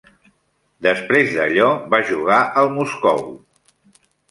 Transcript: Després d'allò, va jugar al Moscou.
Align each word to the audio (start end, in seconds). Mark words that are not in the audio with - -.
Després 0.85 1.29
d'allò, 1.35 1.67
va 1.95 2.01
jugar 2.09 2.41
al 2.65 2.73
Moscou. 2.81 3.25